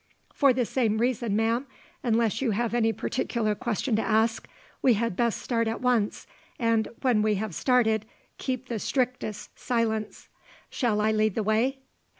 For 0.33 0.51
the 0.51 0.65
same 0.65 0.97
reason, 0.97 1.35
ma'am, 1.35 1.67
unless 2.01 2.41
you 2.41 2.49
have 2.49 2.73
any 2.73 2.91
particular 2.91 3.53
question 3.53 3.95
to 3.97 4.01
ask, 4.01 4.47
we 4.81 4.95
had 4.95 5.15
best 5.15 5.39
start 5.43 5.67
at 5.67 5.79
once, 5.79 6.25
and, 6.57 6.87
when 7.03 7.21
we 7.21 7.35
have 7.35 7.53
started, 7.53 8.07
keep 8.39 8.67
the 8.67 8.79
strictest 8.79 9.59
silence. 9.59 10.27
Shall 10.71 11.01
I 11.01 11.11
lead 11.11 11.35
the 11.35 11.43
way?" 11.43 11.81